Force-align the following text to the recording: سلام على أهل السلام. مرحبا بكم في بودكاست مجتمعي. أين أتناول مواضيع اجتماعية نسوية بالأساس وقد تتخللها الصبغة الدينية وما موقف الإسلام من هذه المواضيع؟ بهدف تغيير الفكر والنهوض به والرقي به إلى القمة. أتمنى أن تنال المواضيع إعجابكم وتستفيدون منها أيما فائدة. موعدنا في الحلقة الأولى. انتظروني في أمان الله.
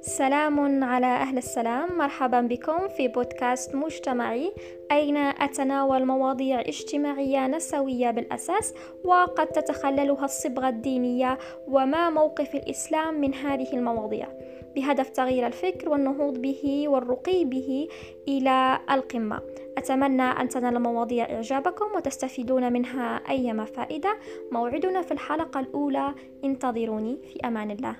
سلام 0.00 0.84
على 0.84 1.06
أهل 1.06 1.38
السلام. 1.38 1.98
مرحبا 1.98 2.40
بكم 2.40 2.88
في 2.88 3.08
بودكاست 3.08 3.74
مجتمعي. 3.74 4.52
أين 4.92 5.16
أتناول 5.16 6.04
مواضيع 6.04 6.60
اجتماعية 6.60 7.46
نسوية 7.46 8.10
بالأساس 8.10 8.74
وقد 9.04 9.46
تتخللها 9.46 10.24
الصبغة 10.24 10.68
الدينية 10.68 11.38
وما 11.68 12.10
موقف 12.10 12.54
الإسلام 12.54 13.20
من 13.20 13.34
هذه 13.34 13.72
المواضيع؟ 13.72 14.28
بهدف 14.76 15.08
تغيير 15.08 15.46
الفكر 15.46 15.88
والنهوض 15.88 16.38
به 16.38 16.84
والرقي 16.88 17.44
به 17.44 17.88
إلى 18.28 18.78
القمة. 18.90 19.40
أتمنى 19.78 20.22
أن 20.22 20.48
تنال 20.48 20.76
المواضيع 20.76 21.24
إعجابكم 21.24 21.86
وتستفيدون 21.96 22.72
منها 22.72 23.22
أيما 23.30 23.64
فائدة. 23.64 24.18
موعدنا 24.52 25.02
في 25.02 25.12
الحلقة 25.12 25.60
الأولى. 25.60 26.14
انتظروني 26.44 27.18
في 27.32 27.48
أمان 27.48 27.70
الله. 27.70 27.96